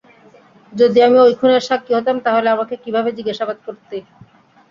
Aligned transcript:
যদি 0.73 0.99
আমি 1.07 1.17
ঐ 1.19 1.37
খুনের 1.39 1.63
সাক্ষী 1.67 1.91
হতাম, 1.95 2.17
তাহলে 2.25 2.47
আমাকে 2.51 2.75
কিভাবে 2.83 3.09
জিজ্ঞাসাবাদ 3.17 3.57
করতি? 3.65 3.97